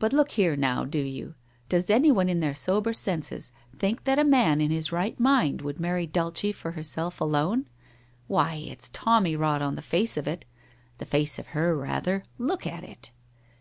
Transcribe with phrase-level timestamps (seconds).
[0.00, 1.36] But look here, now, do you—
[1.68, 5.78] does anyone in their sober senses, think that a man in his right mind would
[5.78, 7.68] marry Dulce for herself alone.
[8.26, 10.44] Why, it's tommy rot on the face of it—
[10.98, 12.24] the face of her, rather!
[12.36, 13.12] Look at it